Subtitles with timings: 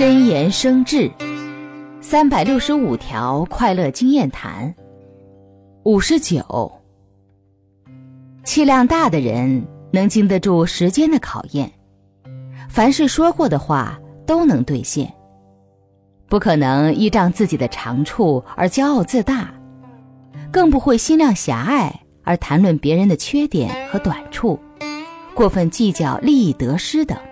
[0.00, 1.10] 真言生智
[2.00, 4.74] 三百六十五条快乐经验谈
[5.82, 6.72] 五十九。
[8.42, 11.70] 气量大的人能经得住时间的考验
[12.66, 15.12] 凡是说过的话都能兑现。
[16.30, 19.52] 不可能依仗自己的长处而骄傲自大
[20.50, 21.94] 更不会心量狭隘
[22.24, 24.58] 而谈论别人的缺点和短处
[25.34, 27.29] 过分计较利益得失等。